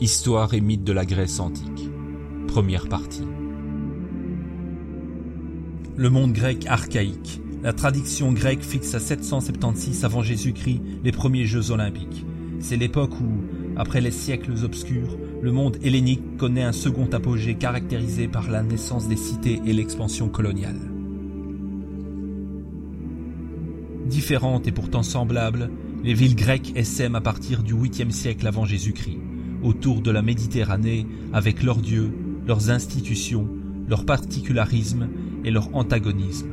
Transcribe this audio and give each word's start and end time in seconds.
Histoire 0.00 0.54
et 0.54 0.60
mythes 0.60 0.82
de 0.82 0.92
la 0.92 1.06
Grèce 1.06 1.38
antique. 1.38 1.88
Première 2.48 2.88
partie. 2.88 3.22
Le 5.96 6.10
monde 6.10 6.32
grec 6.32 6.66
archaïque. 6.66 7.40
La 7.62 7.72
tradition 7.72 8.32
grecque 8.32 8.64
fixe 8.64 8.92
à 8.96 8.98
776 8.98 10.04
avant 10.04 10.20
Jésus-Christ 10.20 10.80
les 11.04 11.12
premiers 11.12 11.46
Jeux 11.46 11.70
olympiques. 11.70 12.26
C'est 12.58 12.76
l'époque 12.76 13.12
où, 13.20 13.44
après 13.76 14.00
les 14.00 14.10
siècles 14.10 14.64
obscurs, 14.64 15.16
le 15.40 15.52
monde 15.52 15.78
hellénique 15.80 16.38
connaît 16.38 16.64
un 16.64 16.72
second 16.72 17.08
apogée 17.12 17.54
caractérisé 17.54 18.26
par 18.26 18.50
la 18.50 18.64
naissance 18.64 19.06
des 19.06 19.16
cités 19.16 19.60
et 19.64 19.72
l'expansion 19.72 20.28
coloniale. 20.28 20.80
Différentes 24.06 24.66
et 24.66 24.72
pourtant 24.72 25.04
semblables, 25.04 25.70
les 26.02 26.14
villes 26.14 26.36
grecques 26.36 26.72
essaiment 26.74 27.14
à 27.14 27.20
partir 27.20 27.62
du 27.62 27.74
8e 27.74 28.10
siècle 28.10 28.46
avant 28.46 28.64
Jésus-Christ, 28.64 29.18
autour 29.64 30.02
de 30.02 30.10
la 30.10 30.22
Méditerranée, 30.22 31.06
avec 31.32 31.62
leurs 31.62 31.80
dieux, 31.80 32.12
leurs 32.46 32.70
institutions, 32.70 33.48
leurs 33.88 34.04
particularismes 34.04 35.08
et 35.44 35.50
leur 35.50 35.74
antagonisme. 35.74 36.50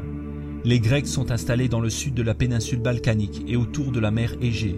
Les 0.64 0.80
Grecs 0.80 1.08
sont 1.08 1.32
installés 1.32 1.68
dans 1.68 1.82
le 1.82 1.90
sud 1.90 2.14
de 2.14 2.24
la 2.24 2.34
péninsule 2.34 2.80
balkanique 2.80 3.44
et 3.48 3.58
autour 3.58 3.92
de 3.92 4.00
la 4.00 4.12
mer 4.12 4.36
Égée. 4.42 4.76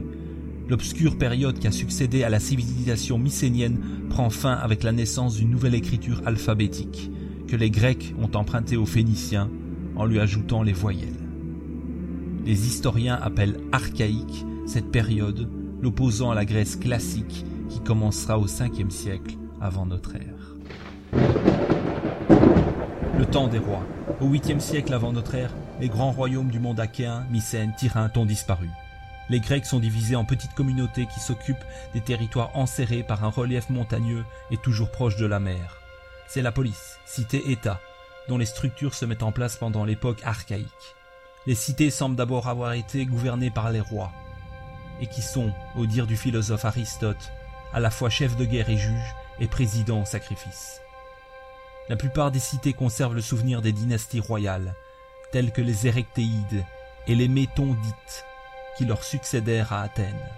L'obscure 0.69 1.17
période 1.17 1.59
qui 1.59 1.67
a 1.67 1.71
succédé 1.71 2.23
à 2.23 2.29
la 2.29 2.39
civilisation 2.39 3.17
mycénienne 3.17 3.79
prend 4.09 4.29
fin 4.29 4.53
avec 4.53 4.83
la 4.83 4.93
naissance 4.93 5.35
d'une 5.35 5.49
nouvelle 5.49 5.75
écriture 5.75 6.21
alphabétique, 6.25 7.11
que 7.47 7.55
les 7.55 7.69
Grecs 7.69 8.15
ont 8.19 8.35
empruntée 8.37 8.77
aux 8.77 8.85
Phéniciens 8.85 9.49
en 9.95 10.05
lui 10.05 10.19
ajoutant 10.19 10.63
les 10.63 10.73
voyelles. 10.73 11.09
Les 12.45 12.65
historiens 12.65 13.19
appellent 13.21 13.59
archaïque 13.71 14.45
cette 14.65 14.89
période, 14.89 15.49
l'opposant 15.81 16.31
à 16.31 16.35
la 16.35 16.45
Grèce 16.45 16.77
classique 16.77 17.45
qui 17.69 17.81
commencera 17.81 18.37
au 18.39 18.47
5e 18.47 18.89
siècle 18.89 19.35
avant 19.61 19.85
notre 19.85 20.15
ère. 20.15 20.55
Le 23.17 23.25
temps 23.25 23.47
des 23.47 23.59
rois. 23.59 23.83
Au 24.21 24.27
8e 24.27 24.59
siècle 24.59 24.93
avant 24.93 25.13
notre 25.13 25.35
ère, 25.35 25.51
les 25.79 25.89
grands 25.89 26.11
royaumes 26.11 26.49
du 26.49 26.59
monde 26.59 26.79
achéen, 26.79 27.25
Mycène, 27.31 27.73
Tyrinthe 27.77 28.17
ont 28.17 28.25
disparu. 28.25 28.69
Les 29.29 29.39
Grecs 29.39 29.65
sont 29.65 29.79
divisés 29.79 30.15
en 30.15 30.25
petites 30.25 30.53
communautés 30.53 31.05
qui 31.05 31.19
s'occupent 31.19 31.63
des 31.93 32.01
territoires 32.01 32.51
enserrés 32.55 33.03
par 33.03 33.23
un 33.23 33.29
relief 33.29 33.69
montagneux 33.69 34.25
et 34.51 34.57
toujours 34.57 34.91
proche 34.91 35.15
de 35.15 35.25
la 35.25 35.39
mer. 35.39 35.79
C'est 36.27 36.41
la 36.41 36.51
police, 36.51 36.99
cité-État, 37.05 37.79
dont 38.27 38.37
les 38.37 38.45
structures 38.45 38.93
se 38.93 39.05
mettent 39.05 39.23
en 39.23 39.31
place 39.31 39.55
pendant 39.55 39.85
l'époque 39.85 40.21
archaïque. 40.25 40.95
Les 41.45 41.55
cités 41.55 41.89
semblent 41.89 42.15
d'abord 42.15 42.47
avoir 42.47 42.73
été 42.73 43.05
gouvernées 43.05 43.51
par 43.51 43.71
les 43.71 43.81
rois, 43.81 44.11
et 45.01 45.07
qui 45.07 45.21
sont, 45.21 45.51
au 45.77 45.85
dire 45.85 46.07
du 46.07 46.15
philosophe 46.15 46.65
Aristote, 46.65 47.31
à 47.73 47.79
la 47.79 47.89
fois 47.89 48.09
chef 48.09 48.35
de 48.35 48.45
guerre 48.45 48.69
et 48.69 48.77
juge, 48.77 49.15
et 49.39 49.47
président 49.47 50.01
au 50.01 50.05
sacrifice. 50.05 50.81
La 51.89 51.95
plupart 51.95 52.31
des 52.31 52.39
cités 52.39 52.73
conservent 52.73 53.15
le 53.15 53.21
souvenir 53.21 53.61
des 53.61 53.71
dynasties 53.71 54.19
royales, 54.19 54.75
telles 55.31 55.51
que 55.51 55.61
les 55.61 55.87
Érectéides 55.87 56.63
et 57.07 57.15
les 57.15 57.27
Métondites, 57.27 58.25
qui 58.77 58.85
leur 58.85 59.03
succédèrent 59.03 59.73
à 59.73 59.81
Athènes. 59.81 60.29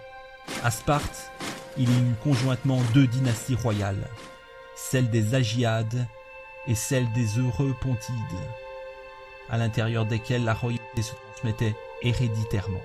À 0.64 0.72
Sparte, 0.72 1.31
il 1.77 1.89
y 1.89 2.09
eut 2.09 2.16
conjointement 2.23 2.81
deux 2.94 3.08
dynasties 3.08 3.55
royales, 3.55 4.08
celle 4.75 5.09
des 5.09 5.36
Agiades 5.36 6.08
et 6.67 6.75
celle 6.75 7.11
des 7.14 7.38
Heureux 7.38 7.75
Pontides, 7.81 8.16
à 9.49 9.58
l'intérieur 9.58 10.05
desquelles 10.05 10.45
la 10.45 10.53
royauté 10.53 11.02
se 11.02 11.14
transmettait 11.33 11.75
héréditairement. 12.02 12.81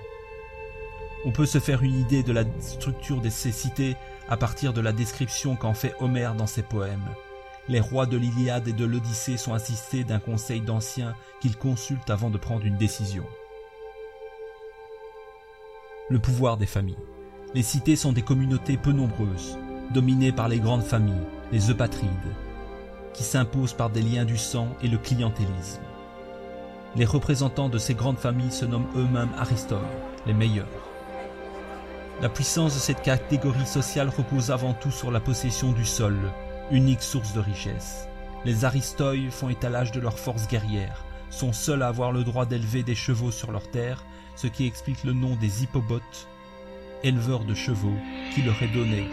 On 1.23 1.31
peut 1.31 1.45
se 1.45 1.59
faire 1.59 1.83
une 1.83 1.99
idée 1.99 2.23
de 2.23 2.33
la 2.33 2.43
structure 2.59 3.21
de 3.21 3.29
ces 3.29 3.51
cités 3.51 3.95
à 4.27 4.37
partir 4.37 4.73
de 4.73 4.81
la 4.81 4.91
description 4.91 5.55
qu'en 5.55 5.75
fait 5.75 5.93
Homère 5.99 6.33
dans 6.33 6.47
ses 6.47 6.63
poèmes. 6.63 7.09
Les 7.67 7.79
rois 7.79 8.07
de 8.07 8.17
l'Iliade 8.17 8.67
et 8.67 8.73
de 8.73 8.85
l'Odyssée 8.85 9.37
sont 9.37 9.53
assistés 9.53 10.03
d'un 10.03 10.19
conseil 10.19 10.61
d'anciens 10.61 11.13
qu'ils 11.39 11.57
consultent 11.57 12.09
avant 12.09 12.31
de 12.31 12.39
prendre 12.39 12.65
une 12.65 12.77
décision. 12.77 13.23
Le 16.09 16.17
pouvoir 16.17 16.57
des 16.57 16.65
familles. 16.65 16.97
Les 17.53 17.61
cités 17.61 17.95
sont 17.95 18.13
des 18.13 18.23
communautés 18.23 18.77
peu 18.77 18.91
nombreuses, 18.91 19.59
dominées 19.93 20.31
par 20.31 20.47
les 20.47 20.59
grandes 20.59 20.83
familles, 20.83 21.27
les 21.51 21.69
eupatrides, 21.69 22.09
qui 23.13 23.23
s'imposent 23.23 23.73
par 23.73 23.91
des 23.91 24.01
liens 24.01 24.25
du 24.25 24.37
sang 24.37 24.69
et 24.81 24.87
le 24.87 24.97
clientélisme. 24.97 25.81
Les 26.95 27.05
représentants 27.05 27.69
de 27.69 27.77
ces 27.77 27.93
grandes 27.93 28.17
familles 28.17 28.51
se 28.51 28.65
nomment 28.65 28.89
eux-mêmes 28.95 29.33
aristoïdes, 29.37 29.81
les 30.25 30.33
meilleurs. 30.33 30.90
La 32.21 32.29
puissance 32.29 32.75
de 32.75 32.79
cette 32.79 33.01
catégorie 33.01 33.65
sociale 33.65 34.09
repose 34.09 34.51
avant 34.51 34.75
tout 34.75 34.91
sur 34.91 35.09
la 35.09 35.19
possession 35.19 35.71
du 35.71 35.85
sol, 35.85 36.15
unique 36.69 37.01
source 37.01 37.33
de 37.33 37.39
richesse. 37.39 38.07
Les 38.45 38.63
aristoïdes 38.63 39.31
font 39.31 39.49
étalage 39.49 39.91
de 39.91 39.99
leur 39.99 40.19
force 40.19 40.47
guerrière, 40.47 41.03
sont 41.31 41.51
seuls 41.51 41.81
à 41.81 41.87
avoir 41.87 42.11
le 42.11 42.23
droit 42.23 42.45
d'élever 42.45 42.83
des 42.83 42.93
chevaux 42.93 43.31
sur 43.31 43.51
leur 43.51 43.71
terre, 43.71 44.05
ce 44.35 44.45
qui 44.45 44.67
explique 44.67 45.03
le 45.03 45.13
nom 45.13 45.35
des 45.35 45.63
hippobotes, 45.63 46.27
éleveurs 47.03 47.43
de 47.43 47.55
chevaux, 47.55 47.97
qui 48.35 48.43
leur 48.43 48.61
est 48.61 48.67
donné. 48.67 49.09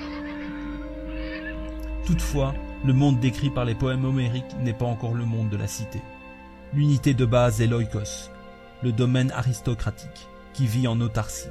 Toutefois, 2.04 2.52
le 2.84 2.92
monde 2.92 3.20
décrit 3.20 3.50
par 3.50 3.64
les 3.64 3.74
poèmes 3.74 4.04
homériques 4.04 4.54
n'est 4.60 4.74
pas 4.74 4.84
encore 4.84 5.14
le 5.14 5.24
monde 5.24 5.48
de 5.48 5.56
la 5.56 5.66
cité. 5.66 6.02
L'unité 6.74 7.14
de 7.14 7.24
base 7.24 7.62
est 7.62 7.68
l'oikos, 7.68 8.30
le 8.82 8.92
domaine 8.92 9.30
aristocratique, 9.30 10.28
qui 10.52 10.66
vit 10.66 10.86
en 10.86 11.00
autarcie. 11.00 11.48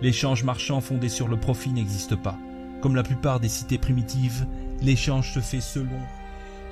L'échange 0.00 0.44
marchand 0.44 0.80
fondé 0.80 1.08
sur 1.08 1.26
le 1.26 1.36
profit 1.36 1.70
n'existe 1.70 2.14
pas. 2.14 2.36
Comme 2.80 2.94
la 2.94 3.02
plupart 3.02 3.40
des 3.40 3.48
cités 3.48 3.78
primitives, 3.78 4.46
l'échange 4.80 5.32
se 5.32 5.40
fait 5.40 5.60
selon 5.60 5.98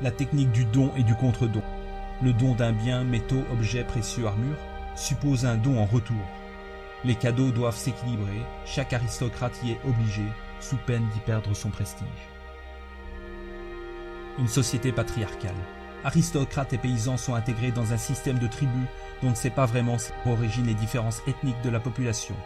la 0.00 0.12
technique 0.12 0.52
du 0.52 0.64
don 0.64 0.92
et 0.96 1.02
du 1.02 1.16
contre-don. 1.16 1.62
Le 2.22 2.32
don 2.32 2.54
d'un 2.54 2.72
bien, 2.72 3.02
métaux, 3.02 3.42
objets 3.52 3.82
précieux, 3.82 4.26
armure, 4.26 4.56
suppose 4.94 5.44
un 5.44 5.56
don 5.56 5.80
en 5.80 5.86
retour. 5.86 6.24
Les 7.04 7.16
cadeaux 7.16 7.50
doivent 7.50 7.76
s'équilibrer, 7.76 8.42
chaque 8.64 8.92
aristocrate 8.92 9.60
y 9.64 9.72
est 9.72 9.80
obligé, 9.84 10.22
sous 10.60 10.76
peine 10.86 11.06
d'y 11.12 11.20
perdre 11.20 11.52
son 11.52 11.70
prestige. 11.70 12.06
Une 14.38 14.48
société 14.48 14.92
patriarcale. 14.92 15.50
Aristocrates 16.04 16.74
et 16.74 16.78
paysans 16.78 17.16
sont 17.16 17.34
intégrés 17.34 17.72
dans 17.72 17.92
un 17.92 17.96
système 17.96 18.38
de 18.38 18.46
tribus 18.46 18.86
dont 19.20 19.28
on 19.28 19.30
ne 19.30 19.34
sait 19.34 19.50
pas 19.50 19.66
vraiment 19.66 19.98
si 19.98 20.12
origine 20.26 20.66
les 20.66 20.74
différences 20.74 21.22
ethniques 21.26 21.60
de 21.64 21.70
la 21.70 21.80
population 21.80 22.36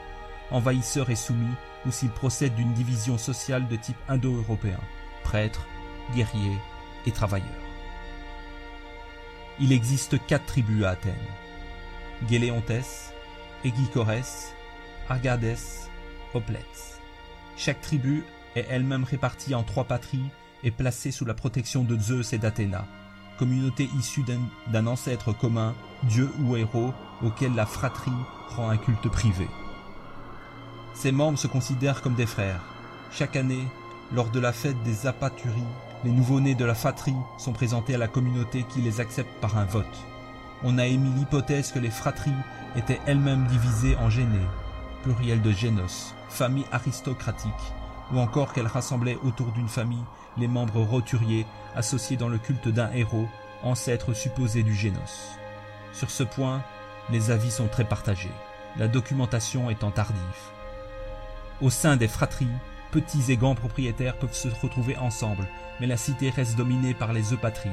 envahisseurs 0.50 1.10
et 1.10 1.16
soumis, 1.16 1.54
ou 1.86 1.90
s'ils 1.90 2.10
procèdent 2.10 2.54
d'une 2.54 2.74
division 2.74 3.18
sociale 3.18 3.68
de 3.68 3.76
type 3.76 3.96
indo-européen, 4.08 4.80
prêtres, 5.24 5.66
guerriers 6.14 6.58
et 7.06 7.12
travailleurs. 7.12 7.48
Il 9.58 9.72
existe 9.72 10.16
quatre 10.26 10.46
tribus 10.46 10.84
à 10.84 10.90
Athènes. 10.90 11.14
Géléontes, 12.28 12.70
Égicores, 13.64 14.54
Argades, 15.08 15.56
Oplets. 16.34 16.98
Chaque 17.56 17.80
tribu 17.80 18.24
est 18.56 18.66
elle-même 18.70 19.04
répartie 19.04 19.54
en 19.54 19.62
trois 19.62 19.84
patries 19.84 20.30
et 20.62 20.70
placée 20.70 21.10
sous 21.10 21.24
la 21.24 21.34
protection 21.34 21.82
de 21.82 21.98
Zeus 21.98 22.32
et 22.32 22.38
d'Athéna, 22.38 22.86
communauté 23.38 23.88
issue 23.98 24.24
d'un 24.68 24.86
ancêtre 24.86 25.32
commun, 25.32 25.74
dieu 26.04 26.30
ou 26.40 26.56
héros, 26.56 26.92
auquel 27.22 27.54
la 27.54 27.66
fratrie 27.66 28.10
rend 28.48 28.70
un 28.70 28.76
culte 28.76 29.08
privé. 29.08 29.46
Ses 31.00 31.12
membres 31.12 31.38
se 31.38 31.46
considèrent 31.46 32.02
comme 32.02 32.14
des 32.14 32.26
frères. 32.26 32.60
Chaque 33.10 33.34
année, 33.34 33.66
lors 34.12 34.28
de 34.28 34.38
la 34.38 34.52
fête 34.52 34.82
des 34.82 35.06
apaturies, 35.06 35.64
les 36.04 36.10
nouveau-nés 36.10 36.54
de 36.54 36.66
la 36.66 36.74
fratrie 36.74 37.16
sont 37.38 37.54
présentés 37.54 37.94
à 37.94 37.98
la 37.98 38.06
communauté 38.06 38.66
qui 38.68 38.82
les 38.82 39.00
accepte 39.00 39.32
par 39.40 39.56
un 39.56 39.64
vote. 39.64 39.86
On 40.62 40.76
a 40.76 40.84
émis 40.84 41.08
l'hypothèse 41.14 41.72
que 41.72 41.78
les 41.78 41.88
fratries 41.88 42.34
étaient 42.76 43.00
elles-mêmes 43.06 43.46
divisées 43.46 43.96
en 43.96 44.10
génés, 44.10 44.46
pluriel 45.02 45.40
de 45.40 45.52
génos, 45.52 46.14
famille 46.28 46.66
aristocratique, 46.70 47.72
ou 48.12 48.18
encore 48.18 48.52
qu'elles 48.52 48.66
rassemblaient 48.66 49.18
autour 49.24 49.52
d'une 49.52 49.68
famille 49.68 50.04
les 50.36 50.48
membres 50.48 50.82
roturiers 50.82 51.46
associés 51.74 52.18
dans 52.18 52.28
le 52.28 52.36
culte 52.36 52.68
d'un 52.68 52.92
héros, 52.92 53.26
ancêtre 53.62 54.12
supposé 54.12 54.62
du 54.62 54.74
génos. 54.74 55.38
Sur 55.94 56.10
ce 56.10 56.24
point, 56.24 56.62
les 57.08 57.30
avis 57.30 57.50
sont 57.50 57.68
très 57.68 57.84
partagés, 57.84 58.28
la 58.76 58.86
documentation 58.86 59.70
étant 59.70 59.92
tardive. 59.92 60.20
Au 61.60 61.68
sein 61.68 61.98
des 61.98 62.08
fratries, 62.08 62.48
petits 62.90 63.30
et 63.30 63.36
grands 63.36 63.54
propriétaires 63.54 64.16
peuvent 64.16 64.34
se 64.34 64.48
retrouver 64.62 64.96
ensemble, 64.96 65.46
mais 65.78 65.86
la 65.86 65.98
cité 65.98 66.30
reste 66.30 66.56
dominée 66.56 66.94
par 66.94 67.12
les 67.12 67.34
eupatrides. 67.34 67.72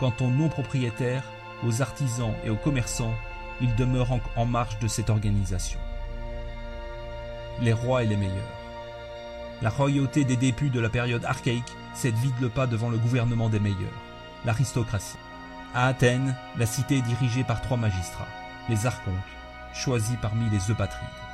Quant 0.00 0.12
aux 0.20 0.28
non-propriétaires, 0.28 1.22
aux 1.64 1.82
artisans 1.82 2.34
et 2.44 2.50
aux 2.50 2.56
commerçants, 2.56 3.14
ils 3.60 3.74
demeurent 3.76 4.18
en 4.34 4.44
marge 4.44 4.78
de 4.80 4.88
cette 4.88 5.08
organisation. 5.08 5.78
Les 7.62 7.72
rois 7.72 8.02
et 8.02 8.06
les 8.06 8.16
meilleurs. 8.16 8.34
La 9.62 9.70
royauté 9.70 10.24
des 10.24 10.36
dépus 10.36 10.72
de 10.72 10.80
la 10.80 10.90
période 10.90 11.24
archaïque 11.24 11.76
cède 11.94 12.16
vide 12.16 12.34
le 12.40 12.48
pas 12.48 12.66
devant 12.66 12.90
le 12.90 12.98
gouvernement 12.98 13.48
des 13.48 13.60
meilleurs, 13.60 14.02
l'aristocratie. 14.44 15.16
À 15.74 15.86
Athènes, 15.86 16.34
la 16.58 16.66
cité 16.66 16.98
est 16.98 17.02
dirigée 17.02 17.44
par 17.44 17.62
trois 17.62 17.76
magistrats, 17.76 18.28
les 18.68 18.84
archontes, 18.84 19.14
choisis 19.72 20.16
parmi 20.20 20.50
les 20.50 20.70
eupatrides. 20.70 21.25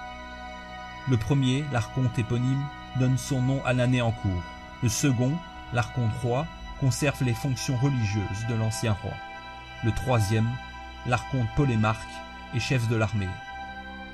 Le 1.09 1.17
premier, 1.17 1.65
l'archonte 1.73 2.17
éponyme, 2.19 2.65
donne 2.99 3.19
son 3.19 3.43
nom 3.43 3.65
à 3.65 3.73
l'année 3.73 4.03
en 4.03 4.13
cours. 4.13 4.43
Le 4.83 4.89
second, 4.89 5.33
l'archonte 5.73 6.13
roi, 6.23 6.47
conserve 6.81 7.25
les 7.25 7.35
fonctions 7.35 7.77
religieuses 7.77 8.47
de 8.49 8.55
l'ancien 8.55 8.93
roi. 8.93 9.13
Le 9.85 9.93
troisième, 9.93 10.49
l'archonte 11.07 11.49
Polémarque, 11.57 12.09
est 12.55 12.61
chef 12.61 12.89
de 12.89 12.97
l'armée. 12.97 13.29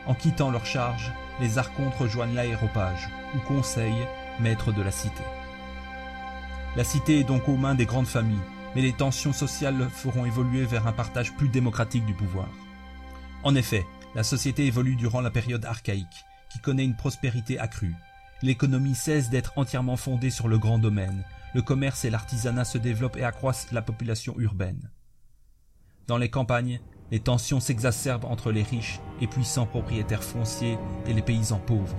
En 0.06 0.14
quittant 0.14 0.50
leur 0.50 0.64
charge, 0.64 1.12
les 1.40 1.58
archontes 1.58 1.94
rejoignent 1.94 2.35
l'aéropage, 2.35 3.08
ou 3.35 3.38
conseil, 3.40 3.94
maître 4.40 4.73
de 4.73 4.81
la 4.81 4.90
cité. 4.90 5.23
La 6.76 6.85
cité 6.85 7.20
est 7.20 7.25
donc 7.25 7.49
aux 7.49 7.56
mains 7.56 7.75
des 7.75 7.87
grandes 7.87 8.06
familles, 8.06 8.38
mais 8.75 8.82
les 8.82 8.93
tensions 8.93 9.32
sociales 9.32 9.88
feront 9.90 10.25
évoluer 10.25 10.64
vers 10.64 10.87
un 10.87 10.93
partage 10.93 11.35
plus 11.35 11.49
démocratique 11.49 12.06
du 12.06 12.14
pouvoir. 12.14 12.49
En 13.43 13.55
effet, 13.55 13.87
la 14.14 14.23
société 14.23 14.67
évolue 14.67 14.96
durant 14.96 15.20
la 15.20 15.31
période 15.31 15.64
archaïque, 15.64 16.25
qui 16.50 16.59
connaît 16.61 16.85
une 16.85 16.97
prospérité 16.97 17.59
accrue. 17.59 17.95
L'économie 18.43 18.95
cesse 18.95 19.31
d'être 19.31 19.53
entièrement 19.56 19.97
fondée 19.97 20.31
sur 20.31 20.49
le 20.49 20.59
grand 20.59 20.79
domaine, 20.79 21.25
le 21.55 21.62
commerce 21.62 22.05
et 22.05 22.11
l'artisanat 22.11 22.65
se 22.65 22.79
développent 22.79 23.17
et 23.17 23.25
accroissent 23.25 23.73
la 23.73 23.83
population 23.83 24.35
urbaine. 24.39 24.91
Dans 26.06 26.19
les 26.19 26.31
campagnes, 26.31 26.81
les 27.11 27.21
tensions 27.21 27.61
s'exacerbent 27.61 28.27
entre 28.27 28.53
les 28.53 28.62
riches 28.62 29.00
et 29.21 29.27
puissants 29.27 29.67
propriétaires 29.67 30.25
fonciers 30.25 30.79
et 31.06 31.15
les 31.15 31.23
paysans 31.23 31.59
pauvres. 31.59 31.97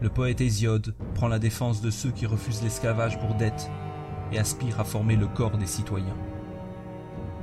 Le 0.00 0.10
poète 0.10 0.40
Hésiode 0.40 0.94
prend 1.14 1.28
la 1.28 1.38
défense 1.38 1.80
de 1.80 1.90
ceux 1.90 2.10
qui 2.10 2.26
refusent 2.26 2.62
l'esclavage 2.62 3.18
pour 3.18 3.34
dette 3.34 3.70
et 4.32 4.38
aspire 4.38 4.80
à 4.80 4.84
former 4.84 5.16
le 5.16 5.26
corps 5.26 5.58
des 5.58 5.66
citoyens. 5.66 6.16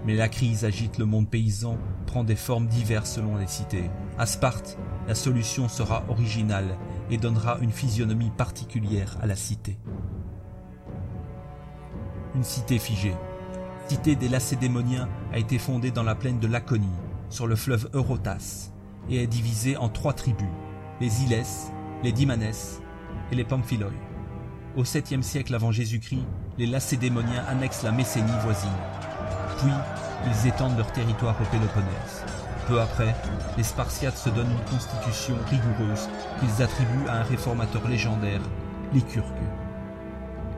Mais 0.06 0.16
la 0.16 0.28
crise 0.28 0.66
agite 0.66 0.98
le 0.98 1.06
monde 1.06 1.30
paysan, 1.30 1.78
prend 2.13 2.24
des 2.24 2.36
formes 2.36 2.68
diverses 2.68 3.13
selon 3.13 3.38
les 3.38 3.48
cités. 3.48 3.89
À 4.19 4.27
Sparte, 4.27 4.77
la 5.07 5.15
solution 5.15 5.68
sera 5.68 6.04
originale 6.10 6.77
et 7.10 7.18
donnera 7.18 7.57
une 7.60 7.71
physionomie 7.71 8.30
particulière 8.30 9.18
à 9.24 9.25
la 9.25 9.36
cité. 9.36 9.80
Une 12.36 12.44
cité 12.44 12.77
figée. 12.77 13.15
Cité 13.88 14.15
des 14.15 14.30
Lacédémoniens 14.30 15.10
a 15.33 15.39
été 15.39 15.57
fondée 15.57 15.89
dans 15.89 16.04
la 16.04 16.13
plaine 16.13 16.38
de 16.38 16.45
Laconie, 16.45 16.86
sur 17.30 17.48
le 17.48 17.56
fleuve 17.56 17.89
Eurotas, 17.94 18.69
et 19.10 19.24
est 19.24 19.27
divisée 19.27 19.75
en 19.75 19.89
trois 19.89 20.13
tribus, 20.13 20.45
les 21.01 21.24
Ilès, 21.24 21.71
les 22.04 22.12
Dimanès 22.12 22.80
et 23.31 23.36
les 23.36 23.44
Pamphiloi. 23.44 23.89
Au 24.77 24.83
7e 24.83 25.24
siècle 25.24 25.56
avant 25.56 25.71
Jésus-Christ, 25.71 26.27
les 26.60 26.68
Lacédémoniens 26.68 27.44
annexent 27.48 27.81
la 27.81 27.92
Messénie 27.92 28.39
voisine. 28.44 28.69
Puis, 29.57 29.71
ils 30.25 30.48
étendent 30.48 30.78
leur 30.78 30.92
territoire 30.92 31.36
au 31.42 31.46
Péloponnèse. 31.46 32.24
Peu 32.68 32.80
après, 32.80 33.16
les 33.58 33.64
Spartiates 33.64 34.18
se 34.18 34.30
donnent 34.30 34.52
une 34.52 34.72
constitution 34.72 35.36
rigoureuse 35.50 36.10
qu'ils 36.40 36.64
attribuent 36.64 37.08
à 37.10 37.20
un 37.20 37.24
réformateur 37.24 37.88
légendaire, 37.88 38.42
Lycurgue. 38.94 39.25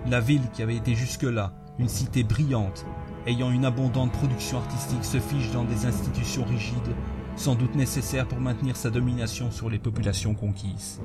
La 0.07 0.19
ville 0.19 0.47
qui 0.53 0.61
avait 0.61 0.75
été 0.75 0.93
jusque-là 0.93 1.51
une 1.79 1.89
cité 1.89 2.23
brillante, 2.23 2.85
ayant 3.25 3.51
une 3.51 3.65
abondante 3.65 4.11
production 4.11 4.59
artistique, 4.59 5.03
se 5.03 5.19
fige 5.19 5.51
dans 5.51 5.63
des 5.63 5.85
institutions 5.85 6.45
rigides, 6.45 6.95
sans 7.35 7.55
doute 7.55 7.75
nécessaires 7.75 8.27
pour 8.27 8.39
maintenir 8.39 8.75
sa 8.75 8.89
domination 8.89 9.51
sur 9.51 9.69
les 9.69 9.79
populations 9.79 10.35
conquises. 10.35 11.01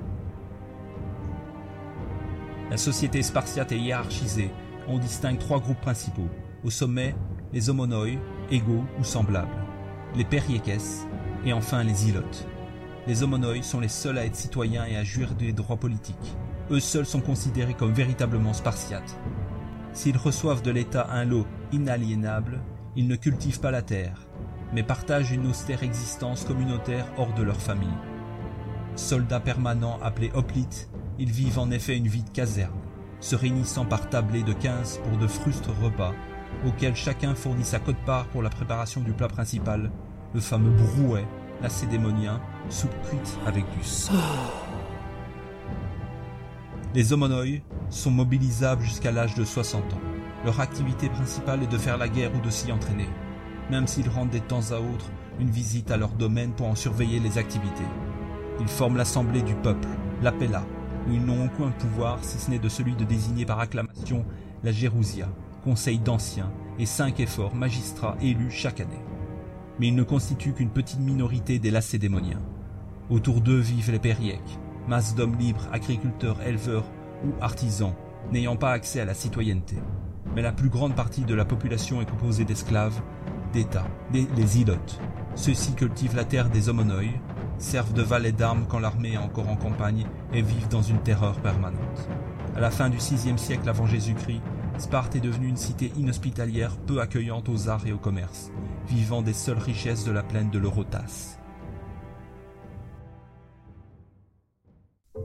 La 2.70 2.76
société 2.76 3.22
spartiate 3.22 3.72
est 3.72 3.80
hiérarchisée. 3.80 4.52
On 4.86 4.98
distingue 4.98 5.38
trois 5.38 5.58
groupes 5.58 5.80
principaux. 5.80 6.28
Au 6.62 6.70
sommet, 6.70 7.16
les 7.52 7.68
homonoi, 7.68 8.18
égaux 8.50 8.84
ou 8.98 9.04
semblables. 9.04 9.48
Les 10.14 10.24
periekes 10.24 11.06
et 11.44 11.52
enfin 11.52 11.84
les 11.84 12.08
ilotes. 12.08 12.46
Les 13.06 13.22
homonoi 13.22 13.62
sont 13.62 13.80
les 13.80 13.88
seuls 13.88 14.18
à 14.18 14.26
être 14.26 14.36
citoyens 14.36 14.84
et 14.84 14.96
à 14.96 15.04
jouir 15.04 15.34
des 15.34 15.52
droits 15.52 15.76
politiques. 15.76 16.36
Eux 16.70 16.80
seuls 16.80 17.06
sont 17.06 17.20
considérés 17.20 17.74
comme 17.74 17.92
véritablement 17.92 18.52
spartiates. 18.52 19.18
S'ils 19.92 20.16
reçoivent 20.16 20.62
de 20.62 20.70
l'État 20.70 21.08
un 21.10 21.24
lot 21.24 21.46
inaliénable, 21.72 22.60
ils 22.96 23.08
ne 23.08 23.16
cultivent 23.16 23.60
pas 23.60 23.70
la 23.70 23.82
terre, 23.82 24.28
mais 24.72 24.82
partagent 24.82 25.32
une 25.32 25.46
austère 25.46 25.82
existence 25.82 26.44
communautaire 26.44 27.06
hors 27.16 27.32
de 27.34 27.42
leur 27.42 27.60
famille. 27.60 27.88
Soldats 28.94 29.40
permanents 29.40 29.98
appelés 30.02 30.30
hoplites, 30.34 30.90
ils 31.18 31.30
vivent 31.30 31.58
en 31.58 31.70
effet 31.70 31.96
une 31.96 32.08
vie 32.08 32.22
de 32.22 32.30
caserne, 32.30 32.78
se 33.20 33.36
réunissant 33.36 33.84
par 33.84 34.08
tablées 34.08 34.42
de 34.42 34.52
quinze 34.52 35.00
pour 35.04 35.18
de 35.18 35.26
frustres 35.26 35.74
repas, 35.82 36.14
auxquels 36.66 36.96
chacun 36.96 37.34
fournit 37.34 37.64
sa 37.64 37.78
cote-part 37.78 38.26
pour 38.28 38.42
la 38.42 38.50
préparation 38.50 39.00
du 39.00 39.12
plat 39.12 39.28
principal, 39.28 39.90
le 40.34 40.40
fameux 40.40 40.70
brouet, 40.70 41.26
lacédémonien, 41.62 42.40
soupe 42.68 42.94
cuite 43.08 43.38
avec 43.46 43.64
du 43.76 43.84
sang. 43.84 44.12
Les 46.94 47.12
homonoi 47.12 47.62
sont 47.88 48.10
mobilisables 48.10 48.82
jusqu'à 48.82 49.12
l'âge 49.12 49.34
de 49.34 49.44
60 49.44 49.80
ans. 49.92 50.00
Leur 50.44 50.60
activité 50.60 51.08
principale 51.08 51.62
est 51.62 51.70
de 51.70 51.78
faire 51.78 51.98
la 51.98 52.08
guerre 52.08 52.34
ou 52.34 52.40
de 52.40 52.50
s'y 52.50 52.72
entraîner, 52.72 53.08
même 53.70 53.86
s'ils 53.86 54.08
rendent 54.08 54.30
de 54.30 54.38
temps 54.38 54.72
à 54.72 54.76
autre 54.76 55.10
une 55.38 55.50
visite 55.50 55.90
à 55.90 55.96
leur 55.96 56.10
domaine 56.10 56.52
pour 56.52 56.66
en 56.66 56.74
surveiller 56.74 57.20
les 57.20 57.38
activités. 57.38 57.84
Ils 58.60 58.68
forment 58.68 58.96
l'assemblée 58.96 59.42
du 59.42 59.54
peuple, 59.54 59.88
l'appella, 60.22 60.64
où 61.08 61.12
ils 61.12 61.24
n'ont 61.24 61.46
aucun 61.46 61.70
pouvoir 61.70 62.18
si 62.22 62.38
ce 62.38 62.50
n'est 62.50 62.58
de 62.58 62.68
celui 62.68 62.94
de 62.94 63.04
désigner 63.04 63.46
par 63.46 63.60
acclamation 63.60 64.24
la 64.62 64.72
Gérousia, 64.72 65.28
conseil 65.60 65.98
d'anciens 65.98 66.52
et 66.78 66.86
cinq 66.86 67.20
efforts 67.20 67.54
magistrats 67.54 68.16
élus 68.20 68.50
chaque 68.50 68.80
année. 68.80 69.04
Mais 69.78 69.88
ils 69.88 69.94
ne 69.94 70.02
constituent 70.02 70.52
qu'une 70.52 70.70
petite 70.70 71.00
minorité 71.00 71.58
des 71.58 71.70
lacédémoniens. 71.70 72.42
Autour 73.08 73.40
d'eux 73.40 73.58
vivent 73.58 73.90
les 73.90 73.98
périèques, 73.98 74.58
masse 74.88 75.14
d'hommes 75.14 75.36
libres, 75.38 75.68
agriculteurs, 75.72 76.42
éleveurs 76.42 76.84
ou 77.24 77.32
artisans, 77.40 77.94
n'ayant 78.32 78.56
pas 78.56 78.72
accès 78.72 79.00
à 79.00 79.04
la 79.04 79.14
citoyenneté. 79.14 79.76
Mais 80.34 80.42
la 80.42 80.52
plus 80.52 80.68
grande 80.68 80.94
partie 80.94 81.24
de 81.24 81.34
la 81.34 81.44
population 81.44 82.00
est 82.00 82.10
composée 82.10 82.44
d'esclaves, 82.44 83.00
d'États, 83.52 83.88
les 84.12 84.60
ilotes. 84.60 85.00
Ceux-ci 85.34 85.74
cultivent 85.74 86.16
la 86.16 86.24
terre 86.24 86.50
des 86.50 86.68
homonoi, 86.68 87.20
servent 87.58 87.92
de 87.92 88.02
valet 88.02 88.32
d'armes 88.32 88.64
quand 88.68 88.78
l'armée 88.78 89.12
est 89.12 89.18
encore 89.18 89.48
en 89.48 89.56
campagne 89.56 90.06
et 90.32 90.42
vivent 90.42 90.68
dans 90.68 90.82
une 90.82 91.00
terreur 91.00 91.40
permanente. 91.40 92.08
À 92.56 92.60
la 92.60 92.70
fin 92.70 92.88
du 92.88 92.96
VIe 92.96 93.38
siècle 93.38 93.68
avant 93.68 93.86
Jésus-Christ, 93.86 94.40
Sparte 94.80 95.14
est 95.14 95.20
devenue 95.20 95.48
une 95.48 95.58
cité 95.58 95.92
inhospitalière 95.98 96.74
peu 96.86 97.02
accueillante 97.02 97.50
aux 97.50 97.68
arts 97.68 97.86
et 97.86 97.92
au 97.92 97.98
commerce, 97.98 98.50
vivant 98.88 99.20
des 99.20 99.34
seules 99.34 99.58
richesses 99.58 100.06
de 100.06 100.10
la 100.10 100.22
plaine 100.22 100.50
de 100.50 100.58
l'Eurotas. 100.58 101.36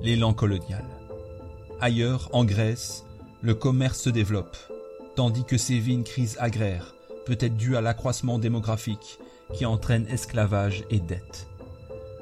L'élan 0.01 0.33
colonial. 0.33 0.83
Ailleurs, 1.79 2.29
en 2.33 2.43
Grèce, 2.43 3.05
le 3.41 3.55
commerce 3.55 4.01
se 4.01 4.09
développe, 4.09 4.57
tandis 5.15 5.45
que 5.45 5.57
sévit 5.57 5.93
une 5.93 6.03
crise 6.03 6.35
agraire, 6.41 6.93
peut-être 7.25 7.55
due 7.55 7.77
à 7.77 7.81
l'accroissement 7.81 8.39
démographique 8.39 9.19
qui 9.53 9.65
entraîne 9.65 10.05
esclavage 10.07 10.83
et 10.89 10.99
dette. 10.99 11.47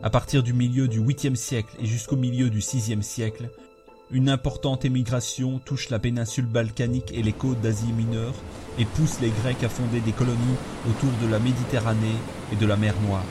À 0.04 0.12
partir 0.12 0.44
du 0.44 0.54
milieu 0.54 0.88
du 0.88 1.02
8e 1.02 1.36
siècle 1.36 1.76
et 1.80 1.88
jusqu'au 1.88 2.16
milieu 2.16 2.52
du 2.52 2.60
6e 2.60 3.02
siècle, 3.02 3.50
une 4.12 4.30
importante 4.30 4.86
émigration 4.86 5.60
touche 5.60 5.90
la 5.90 6.00
péninsule 6.00 6.46
balkanique 6.46 7.12
et 7.14 7.24
les 7.24 7.34
côtes 7.34 7.62
d'Asie 7.62 7.92
mineure 7.92 8.34
et 8.78 8.86
pousse 8.86 9.20
les 9.22 9.30
Grecs 9.30 9.64
à 9.64 9.70
fonder 9.70 10.02
des 10.02 10.12
colonies 10.12 10.58
autour 10.90 11.10
de 11.22 11.32
la 11.32 11.40
Méditerranée 11.40 12.18
et 12.52 12.56
de 12.56 12.66
la 12.66 12.76
mer 12.76 12.94
Noire. 13.08 13.24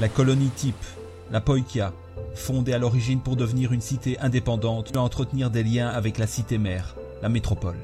La 0.00 0.08
colonie 0.08 0.50
type, 0.50 0.84
la 1.30 1.40
Poikia, 1.40 1.92
fondée 2.34 2.72
à 2.72 2.78
l'origine 2.78 3.20
pour 3.20 3.36
devenir 3.36 3.72
une 3.72 3.80
cité 3.80 4.18
indépendante, 4.20 4.92
peut 4.92 4.98
entretenir 4.98 5.50
des 5.50 5.64
liens 5.64 5.88
avec 5.88 6.18
la 6.18 6.26
cité 6.26 6.58
mère, 6.58 6.94
la 7.22 7.28
métropole. 7.28 7.78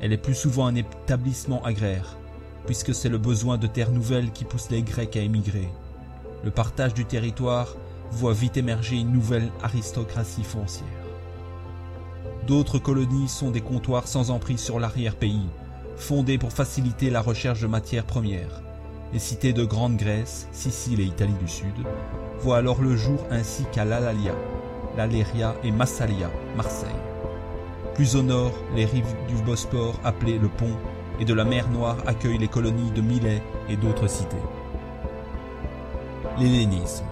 Elle 0.00 0.12
est 0.12 0.18
plus 0.18 0.34
souvent 0.34 0.66
un 0.66 0.74
établissement 0.74 1.62
agraire, 1.64 2.16
puisque 2.66 2.94
c'est 2.94 3.08
le 3.08 3.18
besoin 3.18 3.58
de 3.58 3.66
terres 3.66 3.92
nouvelles 3.92 4.30
qui 4.30 4.44
pousse 4.44 4.70
les 4.70 4.82
Grecs 4.82 5.16
à 5.16 5.20
émigrer 5.20 5.68
le 6.44 6.50
partage 6.50 6.94
du 6.94 7.04
territoire 7.04 7.76
voit 8.10 8.32
vite 8.32 8.56
émerger 8.56 8.96
une 8.96 9.12
nouvelle 9.12 9.50
aristocratie 9.62 10.44
foncière. 10.44 10.86
D'autres 12.46 12.78
colonies 12.78 13.28
sont 13.28 13.50
des 13.50 13.60
comptoirs 13.60 14.08
sans 14.08 14.30
emprise 14.30 14.60
sur 14.60 14.80
l'arrière-pays, 14.80 15.48
fondés 15.96 16.38
pour 16.38 16.52
faciliter 16.52 17.10
la 17.10 17.20
recherche 17.20 17.60
de 17.60 17.66
matières 17.66 18.06
premières. 18.06 18.62
Les 19.12 19.18
cités 19.18 19.52
de 19.52 19.64
Grande 19.64 19.96
Grèce, 19.96 20.48
Sicile 20.52 21.00
et 21.00 21.04
Italie 21.04 21.34
du 21.40 21.48
Sud 21.48 21.74
voient 22.40 22.58
alors 22.58 22.80
le 22.80 22.96
jour 22.96 23.18
ainsi 23.30 23.64
qu'à 23.72 23.84
l'Alalia, 23.84 24.34
l'Aléria 24.96 25.54
et 25.64 25.72
Massalia, 25.72 26.30
Marseille. 26.56 26.88
Plus 27.94 28.16
au 28.16 28.22
nord, 28.22 28.52
les 28.74 28.86
rives 28.86 29.14
du 29.28 29.34
Bosporus 29.42 29.96
appelées 30.04 30.38
le 30.38 30.48
Pont 30.48 30.76
et 31.18 31.24
de 31.24 31.34
la 31.34 31.44
mer 31.44 31.68
Noire 31.68 31.98
accueillent 32.06 32.38
les 32.38 32.48
colonies 32.48 32.90
de 32.92 33.02
Milet 33.02 33.42
et 33.68 33.76
d'autres 33.76 34.08
cités 34.08 34.36
l'hellénisme. 36.40 37.04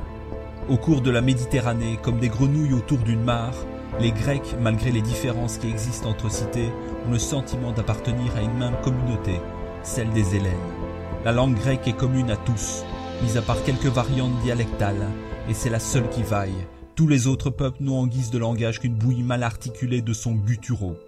Au 0.68 0.76
cours 0.76 1.00
de 1.00 1.10
la 1.10 1.22
Méditerranée, 1.22 1.98
comme 2.02 2.18
des 2.18 2.28
grenouilles 2.28 2.74
autour 2.74 2.98
d'une 2.98 3.24
mare, 3.24 3.54
les 4.00 4.12
Grecs, 4.12 4.54
malgré 4.60 4.90
les 4.92 5.00
différences 5.00 5.56
qui 5.56 5.66
existent 5.66 6.10
entre 6.10 6.30
cités, 6.30 6.68
ont 7.06 7.10
le 7.10 7.18
sentiment 7.18 7.72
d'appartenir 7.72 8.36
à 8.36 8.42
une 8.42 8.58
même 8.58 8.76
communauté, 8.82 9.40
celle 9.82 10.10
des 10.10 10.36
Hélènes. 10.36 10.52
La 11.24 11.32
langue 11.32 11.54
grecque 11.54 11.88
est 11.88 11.96
commune 11.96 12.30
à 12.30 12.36
tous, 12.36 12.84
mis 13.22 13.38
à 13.38 13.42
part 13.42 13.62
quelques 13.64 13.86
variantes 13.86 14.38
dialectales, 14.42 15.08
et 15.48 15.54
c'est 15.54 15.70
la 15.70 15.80
seule 15.80 16.10
qui 16.10 16.22
vaille. 16.22 16.66
Tous 16.96 17.08
les 17.08 17.26
autres 17.26 17.48
peuples 17.48 17.82
n'ont 17.82 18.00
en 18.00 18.06
guise 18.06 18.30
de 18.30 18.38
langage 18.38 18.78
qu'une 18.78 18.94
bouillie 18.94 19.22
mal 19.22 19.44
articulée 19.44 20.02
de 20.02 20.12
sons 20.12 20.34
gutturaux. 20.34 20.98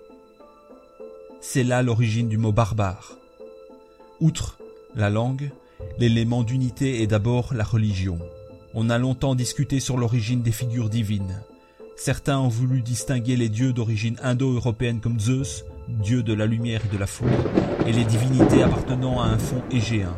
C'est 1.43 1.65
là 1.65 1.83
l'origine 1.83 2.31
du 2.31 2.39
mot 2.39 2.53
barbare. 2.53 3.19
Outre 4.21 4.57
la 4.95 5.11
langue, 5.11 5.51
l'élément 5.99 6.45
d'unité 6.45 7.03
est 7.03 7.07
d'abord 7.07 7.53
la 7.53 7.65
religion. 7.65 8.19
On 8.73 8.89
a 8.89 8.99
longtemps 8.99 9.35
discuté 9.35 9.81
sur 9.81 9.97
l'origine 9.97 10.43
des 10.43 10.53
figures 10.53 10.91
divines. 10.91 11.43
Certains 11.97 12.39
ont 12.39 12.49
voulu 12.49 12.83
distinguer 12.83 13.35
les 13.37 13.49
dieux 13.49 13.73
d'origine 13.73 14.17
indo-européenne 14.23 15.01
comme 15.01 15.19
Zeus, 15.19 15.65
dieu 15.89 16.23
de 16.23 16.33
la 16.33 16.47
lumière 16.47 16.83
et 16.85 16.95
de 16.95 16.99
la 16.99 17.09
foudre, 17.09 17.33
et 17.85 17.93
les 17.93 18.05
divinités 18.05 18.63
appartenant 18.63 19.21
à 19.21 19.25
un 19.25 19.39
fond 19.39 19.63
égéen. 19.73 20.15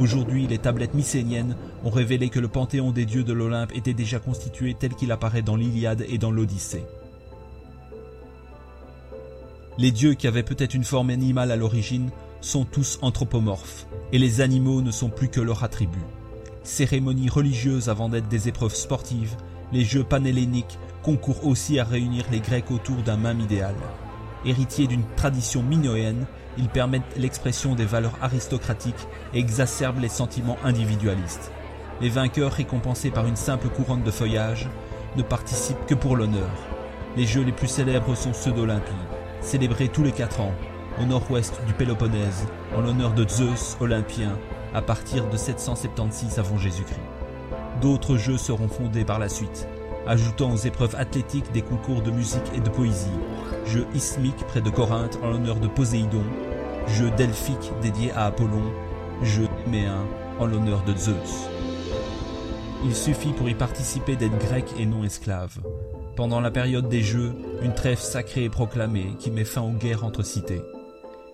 Aujourd'hui, 0.00 0.48
les 0.48 0.58
tablettes 0.58 0.94
mycéniennes 0.94 1.56
ont 1.84 1.90
révélé 1.90 2.28
que 2.28 2.40
le 2.40 2.48
panthéon 2.48 2.90
des 2.90 3.06
dieux 3.06 3.22
de 3.22 3.32
l'Olympe 3.32 3.72
était 3.72 3.94
déjà 3.94 4.18
constitué 4.18 4.74
tel 4.74 4.94
qu'il 4.94 5.12
apparaît 5.12 5.42
dans 5.42 5.56
l'Iliade 5.56 6.04
et 6.08 6.18
dans 6.18 6.32
l'Odyssée. 6.32 6.84
Les 9.78 9.92
dieux 9.92 10.14
qui 10.14 10.26
avaient 10.26 10.42
peut-être 10.42 10.74
une 10.74 10.84
forme 10.84 11.10
animale 11.10 11.52
à 11.52 11.56
l'origine 11.56 12.10
sont 12.40 12.64
tous 12.64 12.98
anthropomorphes, 13.00 13.86
et 14.10 14.18
les 14.18 14.40
animaux 14.40 14.82
ne 14.82 14.90
sont 14.90 15.08
plus 15.08 15.28
que 15.28 15.40
leur 15.40 15.62
attribut. 15.62 16.04
Cérémonies 16.64 17.28
religieuses 17.28 17.88
avant 17.88 18.08
d'être 18.08 18.28
des 18.28 18.48
épreuves 18.48 18.74
sportives, 18.74 19.36
les 19.72 19.84
jeux 19.84 20.04
panhelléniques 20.04 20.78
concourent 21.02 21.44
aussi 21.44 21.80
à 21.80 21.84
réunir 21.84 22.24
les 22.30 22.38
Grecs 22.38 22.70
autour 22.70 23.02
d'un 23.02 23.16
même 23.16 23.40
idéal. 23.40 23.74
Héritiers 24.44 24.86
d'une 24.86 25.04
tradition 25.16 25.62
minoenne, 25.62 26.24
ils 26.58 26.68
permettent 26.68 27.16
l'expression 27.16 27.74
des 27.74 27.84
valeurs 27.84 28.16
aristocratiques 28.22 29.08
et 29.34 29.40
exacerbent 29.40 30.00
les 30.00 30.08
sentiments 30.08 30.58
individualistes. 30.62 31.50
Les 32.00 32.10
vainqueurs 32.10 32.52
récompensés 32.52 33.10
par 33.10 33.26
une 33.26 33.36
simple 33.36 33.68
couronne 33.68 34.04
de 34.04 34.10
feuillage 34.10 34.68
ne 35.16 35.22
participent 35.22 35.86
que 35.86 35.94
pour 35.94 36.16
l'honneur. 36.16 36.50
Les 37.16 37.26
jeux 37.26 37.42
les 37.42 37.52
plus 37.52 37.68
célèbres 37.68 38.14
sont 38.14 38.32
ceux 38.32 38.52
d'Olympie, 38.52 38.92
célébrés 39.40 39.88
tous 39.88 40.04
les 40.04 40.12
quatre 40.12 40.40
ans, 40.40 40.54
au 41.00 41.04
nord-ouest 41.04 41.60
du 41.66 41.72
Péloponnèse, 41.72 42.46
en 42.76 42.82
l'honneur 42.82 43.12
de 43.14 43.28
Zeus 43.28 43.76
olympien, 43.80 44.36
à 44.74 44.82
partir 44.82 45.28
de 45.28 45.36
776 45.36 46.38
avant 46.38 46.58
Jésus-Christ. 46.58 47.00
D'autres 47.80 48.16
jeux 48.16 48.38
seront 48.38 48.68
fondés 48.68 49.04
par 49.04 49.18
la 49.18 49.28
suite, 49.28 49.68
ajoutant 50.06 50.52
aux 50.52 50.56
épreuves 50.56 50.96
athlétiques 50.96 51.52
des 51.52 51.62
concours 51.62 52.02
de 52.02 52.10
musique 52.10 52.50
et 52.54 52.60
de 52.60 52.70
poésie, 52.70 53.08
jeu 53.66 53.86
ismique 53.94 54.46
près 54.48 54.60
de 54.60 54.70
Corinthe 54.70 55.18
en 55.22 55.30
l'honneur 55.30 55.56
de 55.56 55.68
Poséidon, 55.68 56.24
jeu 56.88 57.10
delphique 57.16 57.72
dédié 57.80 58.12
à 58.12 58.26
Apollon, 58.26 58.72
jeu 59.22 59.48
méen 59.66 60.06
en 60.38 60.46
l'honneur 60.46 60.82
de 60.84 60.94
Zeus. 60.96 61.48
Il 62.84 62.94
suffit 62.94 63.32
pour 63.32 63.48
y 63.48 63.54
participer 63.54 64.16
d'être 64.16 64.38
grec 64.38 64.64
et 64.78 64.86
non 64.86 65.04
esclave. 65.04 65.58
Pendant 66.16 66.40
la 66.40 66.50
période 66.50 66.88
des 66.88 67.00
Jeux, 67.00 67.32
une 67.62 67.74
trêve 67.74 68.00
sacrée 68.00 68.44
est 68.44 68.50
proclamée 68.50 69.14
qui 69.18 69.30
met 69.30 69.44
fin 69.44 69.62
aux 69.62 69.70
guerres 69.70 70.04
entre 70.04 70.22
cités. 70.22 70.62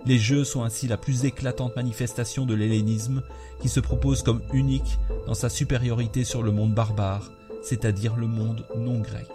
Les 0.07 0.19
Jeux 0.19 0.45
sont 0.45 0.63
ainsi 0.63 0.87
la 0.87 0.97
plus 0.97 1.25
éclatante 1.25 1.77
manifestation 1.77 2.47
de 2.47 2.55
l'hellénisme 2.55 3.23
qui 3.61 3.69
se 3.69 3.81
propose 3.81 4.23
comme 4.23 4.43
unique 4.53 4.99
dans 5.27 5.35
sa 5.35 5.49
supériorité 5.49 6.25
sur 6.25 6.43
le 6.43 6.53
monde 6.53 6.75
barbare, 6.75 7.31
c'est-à-dire 7.63 8.17
le 8.17 8.27
monde 8.27 8.65
non 8.77 9.01
grec. 9.01 9.29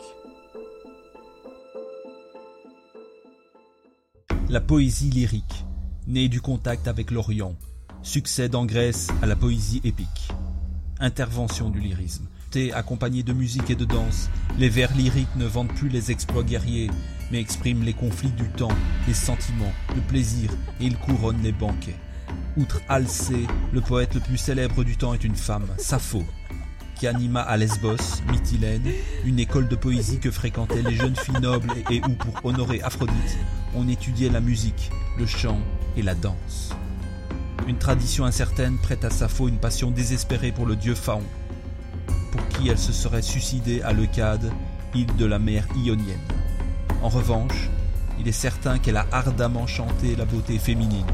La 4.49 4.61
poésie 4.61 5.09
lyrique, 5.09 5.65
née 6.07 6.29
du 6.29 6.41
contact 6.41 6.87
avec 6.87 7.11
l'Orient, 7.11 7.55
succède 8.01 8.55
en 8.55 8.65
Grèce 8.65 9.09
à 9.21 9.25
la 9.25 9.35
poésie 9.35 9.81
épique. 9.83 10.29
Intervention 10.99 11.69
du 11.69 11.79
lyrisme. 11.79 12.27
Accompagné 12.53 13.23
de 13.23 13.33
musique 13.33 13.71
et 13.71 13.75
de 13.75 13.83
danse, 13.83 14.29
les 14.59 14.69
vers 14.69 14.95
lyriques 14.95 15.35
ne 15.35 15.45
vendent 15.45 15.73
plus 15.73 15.89
les 15.89 16.11
exploits 16.11 16.43
guerriers, 16.43 16.91
mais 17.31 17.39
expriment 17.39 17.83
les 17.83 17.93
conflits 17.93 18.29
du 18.29 18.47
temps, 18.47 18.75
les 19.07 19.15
sentiments, 19.15 19.73
le 19.95 20.01
plaisir, 20.01 20.51
et 20.79 20.85
ils 20.85 20.97
couronnent 20.97 21.41
les 21.41 21.51
banquets. 21.51 21.95
Outre 22.55 22.79
Alcée, 22.89 23.47
le 23.71 23.81
poète 23.81 24.13
le 24.13 24.19
plus 24.19 24.37
célèbre 24.37 24.83
du 24.83 24.97
temps 24.97 25.15
est 25.15 25.23
une 25.23 25.35
femme, 25.35 25.65
Sappho, 25.79 26.23
qui 26.95 27.07
anima 27.07 27.41
à 27.41 27.57
Lesbos, 27.57 28.21
Mytilène, 28.31 28.91
une 29.25 29.39
école 29.39 29.67
de 29.67 29.75
poésie 29.75 30.19
que 30.19 30.29
fréquentaient 30.29 30.83
les 30.83 30.95
jeunes 30.95 31.15
filles 31.15 31.41
nobles 31.41 31.73
et 31.89 32.01
où, 32.07 32.13
pour 32.13 32.45
honorer 32.45 32.83
Aphrodite, 32.83 33.37
on 33.73 33.87
étudiait 33.87 34.29
la 34.29 34.41
musique, 34.41 34.91
le 35.17 35.25
chant 35.25 35.59
et 35.97 36.03
la 36.03 36.13
danse. 36.13 36.69
Une 37.67 37.79
tradition 37.79 38.25
incertaine 38.25 38.77
prête 38.77 39.05
à 39.05 39.09
Sappho 39.09 39.47
une 39.47 39.57
passion 39.57 39.89
désespérée 39.89 40.51
pour 40.51 40.67
le 40.67 40.75
dieu 40.75 40.93
Phaon, 40.93 41.23
qui 42.53 42.69
elle 42.69 42.77
se 42.77 42.93
serait 42.93 43.21
suicidée 43.21 43.81
à 43.81 43.93
Leucade, 43.93 44.51
île 44.95 45.15
de 45.17 45.25
la 45.25 45.39
mer 45.39 45.65
Ionienne. 45.75 46.19
En 47.01 47.09
revanche, 47.09 47.69
il 48.19 48.27
est 48.27 48.31
certain 48.31 48.79
qu'elle 48.79 48.97
a 48.97 49.07
ardemment 49.11 49.67
chanté 49.67 50.15
la 50.15 50.25
beauté 50.25 50.57
féminine. 50.59 51.05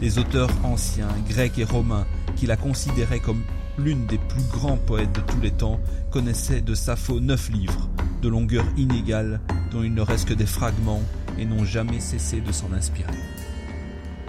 Les 0.00 0.18
auteurs 0.18 0.50
anciens, 0.64 1.08
grecs 1.28 1.58
et 1.58 1.64
romains, 1.64 2.06
qui 2.36 2.46
la 2.46 2.56
considéraient 2.56 3.20
comme 3.20 3.42
l'une 3.78 4.06
des 4.06 4.18
plus 4.18 4.44
grands 4.52 4.76
poètes 4.76 5.12
de 5.12 5.20
tous 5.20 5.40
les 5.40 5.50
temps, 5.50 5.80
connaissaient 6.10 6.60
de 6.60 6.74
Sappho 6.74 7.20
neuf 7.20 7.50
livres, 7.50 7.88
de 8.20 8.28
longueur 8.28 8.64
inégale, 8.76 9.40
dont 9.70 9.82
il 9.82 9.94
ne 9.94 10.02
reste 10.02 10.28
que 10.28 10.34
des 10.34 10.46
fragments, 10.46 11.02
et 11.38 11.44
n'ont 11.44 11.64
jamais 11.64 12.00
cessé 12.00 12.40
de 12.40 12.52
s'en 12.52 12.72
inspirer. 12.72 13.12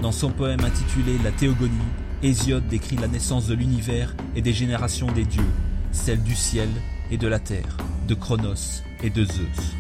Dans 0.02 0.12
son 0.12 0.32
poème 0.32 0.64
intitulé 0.64 1.18
La 1.24 1.32
Théogonie, 1.32 1.72
Hésiode 2.22 2.68
décrit 2.68 2.96
la 2.96 3.08
naissance 3.08 3.48
de 3.48 3.54
l'univers 3.54 4.16
et 4.36 4.42
des 4.42 4.54
générations 4.54 5.12
des 5.12 5.26
dieux, 5.26 5.44
celle 5.94 6.22
du 6.24 6.36
ciel 6.36 6.68
et 7.12 7.18
de 7.18 7.28
la 7.28 7.40
terre, 7.40 7.78
de 8.08 8.16
Cronos 8.16 8.84
et 9.02 9.10
de 9.10 9.24
Zeus. 9.24 9.76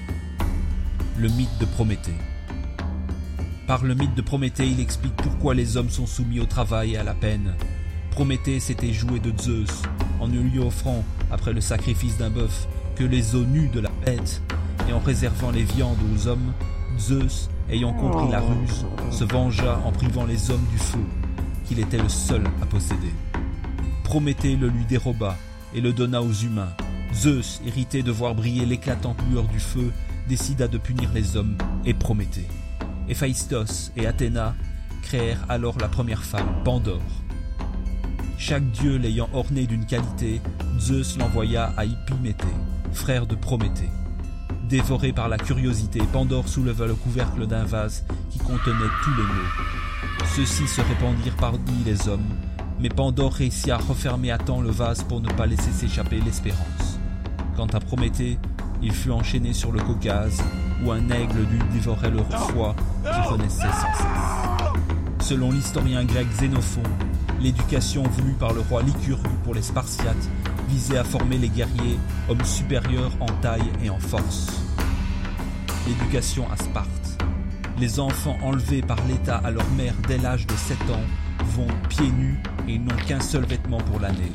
Le 1.17 1.27
mythe 1.27 1.57
de 1.59 1.65
Prométhée. 1.65 2.13
Par 3.67 3.83
le 3.83 3.95
mythe 3.95 4.15
de 4.15 4.21
Prométhée, 4.21 4.67
il 4.67 4.79
explique 4.79 5.15
pourquoi 5.15 5.53
les 5.53 5.75
hommes 5.75 5.89
sont 5.89 6.05
soumis 6.05 6.39
au 6.39 6.45
travail 6.45 6.93
et 6.93 6.97
à 6.97 7.03
la 7.03 7.13
peine. 7.13 7.55
Prométhée 8.11 8.59
s'était 8.59 8.93
joué 8.93 9.19
de 9.19 9.33
Zeus 9.41 9.81
en 10.19 10.27
ne 10.27 10.39
lui 10.39 10.59
offrant, 10.59 11.03
après 11.31 11.51
le 11.51 11.61
sacrifice 11.61 12.17
d'un 12.17 12.29
bœuf, 12.29 12.67
que 12.95 13.03
les 13.03 13.35
os 13.35 13.45
nus 13.45 13.69
de 13.69 13.81
la 13.81 13.91
bête, 14.05 14.41
et 14.87 14.93
en 14.93 14.99
réservant 14.99 15.51
les 15.51 15.63
viandes 15.63 15.97
aux 16.13 16.27
hommes, 16.27 16.53
Zeus, 16.99 17.49
ayant 17.69 17.91
compris 17.91 18.31
la 18.31 18.39
ruse, 18.39 18.85
se 19.11 19.23
vengea 19.23 19.79
en 19.83 19.91
privant 19.91 20.25
les 20.25 20.51
hommes 20.51 20.65
du 20.71 20.77
feu, 20.77 21.03
qu'il 21.65 21.79
était 21.79 21.97
le 21.97 22.07
seul 22.07 22.43
à 22.61 22.65
posséder. 22.65 23.13
Prométhée 24.03 24.55
le 24.55 24.69
lui 24.69 24.85
déroba 24.85 25.35
et 25.75 25.81
le 25.81 25.93
donna 25.93 26.21
aux 26.21 26.33
humains. 26.33 26.73
Zeus, 27.13 27.61
irrité 27.65 28.03
de 28.03 28.11
voir 28.11 28.35
briller 28.35 28.65
l'éclatante 28.65 29.17
lueur 29.29 29.47
du 29.47 29.59
feu, 29.59 29.91
décida 30.27 30.67
de 30.67 30.77
punir 30.77 31.09
les 31.13 31.35
hommes 31.37 31.57
et 31.85 31.93
Prométhée. 31.93 32.47
Héphaïstos 33.07 33.91
et 33.95 34.07
Athéna 34.07 34.55
créèrent 35.01 35.45
alors 35.49 35.77
la 35.79 35.87
première 35.87 36.23
femme, 36.23 36.63
Pandore. 36.63 37.01
Chaque 38.37 38.69
dieu 38.71 38.97
l'ayant 38.97 39.29
orné 39.33 39.67
d'une 39.67 39.85
qualité, 39.85 40.41
Zeus 40.79 41.17
l'envoya 41.17 41.73
à 41.77 41.85
Hippiméthée, 41.85 42.47
frère 42.91 43.27
de 43.27 43.35
Prométhée. 43.35 43.89
Dévoré 44.67 45.13
par 45.13 45.29
la 45.29 45.37
curiosité, 45.37 45.99
Pandore 46.11 46.47
souleva 46.47 46.87
le 46.87 46.95
couvercle 46.95 47.45
d'un 47.45 47.63
vase 47.63 48.05
qui 48.29 48.39
contenait 48.39 48.91
tous 49.03 49.13
les 49.15 49.23
maux. 49.23 50.25
Ceux-ci 50.35 50.67
se 50.67 50.81
répandirent 50.81 51.35
parmi 51.35 51.83
les 51.85 52.07
hommes, 52.07 52.25
mais 52.83 52.89
Pandore 52.89 53.31
réussit 53.31 53.69
à 53.69 53.77
refermer 53.77 54.29
à 54.29 54.37
temps 54.37 54.59
le 54.59 54.69
vase 54.69 55.03
pour 55.03 55.21
ne 55.21 55.29
pas 55.29 55.45
laisser 55.45 55.71
s'échapper 55.71 56.19
l'espérance. 56.19 56.99
Quant 57.55 57.67
à 57.67 57.79
Prométhée, 57.79 58.37
il 58.81 58.91
fut 58.91 59.11
enchaîné 59.11 59.53
sur 59.53 59.71
le 59.71 59.79
Caucase, 59.79 60.43
où 60.83 60.91
un 60.91 61.09
aigle 61.09 61.39
lui 61.49 61.59
dévorait 61.71 62.11
le 62.11 62.21
foie 62.49 62.75
qu'il 63.01 63.29
connaissait 63.29 63.61
sans 63.61 63.93
cesse. 63.93 65.27
Selon 65.29 65.51
l'historien 65.51 66.03
grec 66.03 66.27
Xénophon, 66.29 66.83
l'éducation 67.39 68.03
voulue 68.03 68.33
par 68.33 68.51
le 68.51 68.59
roi 68.59 68.83
Lycurgue 68.83 69.31
pour 69.45 69.55
les 69.55 69.61
Spartiates 69.61 70.29
visait 70.67 70.97
à 70.97 71.05
former 71.05 71.37
les 71.37 71.49
guerriers, 71.49 71.97
hommes 72.27 72.43
supérieurs 72.43 73.11
en 73.21 73.27
taille 73.41 73.71
et 73.81 73.89
en 73.89 73.99
force. 73.99 74.47
L'éducation 75.87 76.45
à 76.51 76.57
Sparte. 76.57 76.89
Les 77.79 78.01
enfants 78.01 78.37
enlevés 78.43 78.81
par 78.81 78.97
l'État 79.07 79.37
à 79.37 79.51
leur 79.51 79.69
mère 79.71 79.95
dès 80.05 80.17
l'âge 80.17 80.45
de 80.47 80.55
7 80.55 80.77
ans 80.91 81.45
vont 81.55 81.67
pieds 81.87 82.11
nus 82.11 82.37
et 82.67 82.77
n'ont 82.77 82.95
qu'un 83.07 83.19
seul 83.19 83.45
vêtement 83.45 83.79
pour 83.79 83.99
l'année, 83.99 84.31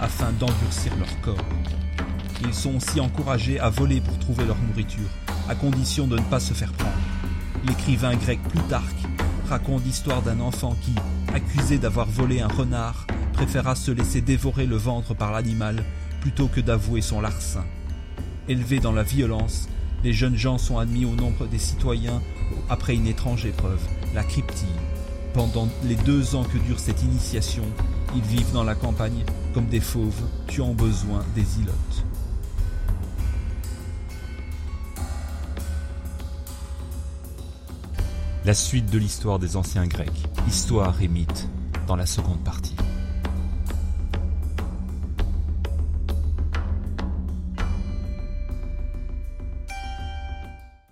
afin 0.00 0.32
d'endurcir 0.32 0.92
leur 0.98 1.20
corps. 1.20 1.44
Ils 2.44 2.54
sont 2.54 2.76
aussi 2.76 3.00
encouragés 3.00 3.60
à 3.60 3.70
voler 3.70 4.00
pour 4.00 4.18
trouver 4.18 4.44
leur 4.44 4.58
nourriture, 4.68 5.08
à 5.48 5.54
condition 5.54 6.06
de 6.06 6.16
ne 6.16 6.24
pas 6.24 6.40
se 6.40 6.54
faire 6.54 6.72
prendre. 6.72 6.96
L'écrivain 7.66 8.16
grec 8.16 8.40
Plutarque 8.48 9.06
raconte 9.48 9.84
l'histoire 9.84 10.22
d'un 10.22 10.40
enfant 10.40 10.76
qui, 10.82 10.94
accusé 11.34 11.78
d'avoir 11.78 12.06
volé 12.06 12.40
un 12.40 12.48
renard, 12.48 13.06
préféra 13.32 13.74
se 13.74 13.90
laisser 13.90 14.20
dévorer 14.20 14.66
le 14.66 14.76
ventre 14.76 15.14
par 15.14 15.32
l'animal 15.32 15.84
plutôt 16.20 16.48
que 16.48 16.60
d'avouer 16.60 17.00
son 17.00 17.20
larcin. 17.20 17.64
Élevés 18.48 18.80
dans 18.80 18.92
la 18.92 19.02
violence, 19.02 19.68
les 20.04 20.12
jeunes 20.12 20.36
gens 20.36 20.58
sont 20.58 20.78
admis 20.78 21.04
au 21.04 21.14
nombre 21.14 21.46
des 21.46 21.58
citoyens 21.58 22.20
après 22.68 22.94
une 22.94 23.06
étrange 23.06 23.46
épreuve, 23.46 23.80
la 24.14 24.24
cryptie. 24.24 24.66
Pendant 25.34 25.66
les 25.84 25.94
deux 25.94 26.34
ans 26.34 26.44
que 26.44 26.58
dure 26.58 26.78
cette 26.78 27.02
initiation, 27.02 27.64
ils 28.14 28.22
vivent 28.22 28.52
dans 28.52 28.64
la 28.64 28.74
campagne 28.74 29.24
comme 29.54 29.66
des 29.66 29.80
fauves 29.80 30.28
tuant 30.46 30.74
besoin 30.74 31.24
des 31.34 31.60
îlotes. 31.60 32.04
La 38.44 38.54
suite 38.54 38.90
de 38.90 38.98
l'histoire 38.98 39.38
des 39.38 39.56
anciens 39.56 39.86
Grecs, 39.86 40.10
histoire 40.48 41.00
et 41.00 41.08
mythes, 41.08 41.48
dans 41.86 41.96
la 41.96 42.06
seconde 42.06 42.42
partie. 42.44 42.71